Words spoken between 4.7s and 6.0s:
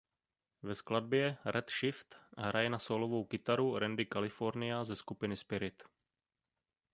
ze skupiny Spirit.